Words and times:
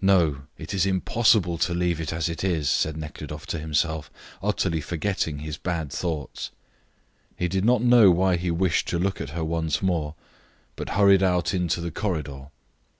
"No; 0.00 0.42
it 0.56 0.72
is 0.72 0.86
impossible 0.86 1.58
to 1.58 1.74
leave 1.74 2.00
it 2.00 2.12
as 2.12 2.28
it 2.28 2.44
is," 2.44 2.70
said 2.70 2.96
Nekhludoff 2.96 3.48
to 3.48 3.58
himself, 3.58 4.12
utterly 4.40 4.80
forgetting 4.80 5.40
his 5.40 5.56
bad 5.56 5.90
thoughts. 5.92 6.52
He 7.36 7.48
did 7.48 7.64
not 7.64 7.82
know 7.82 8.12
why 8.12 8.36
he 8.36 8.48
wished 8.52 8.86
to 8.90 8.98
look 9.00 9.20
at 9.20 9.30
her 9.30 9.42
once 9.42 9.82
more, 9.82 10.14
but 10.76 10.90
hurried 10.90 11.24
out 11.24 11.52
into 11.52 11.80
the 11.80 11.90
corridor. 11.90 12.50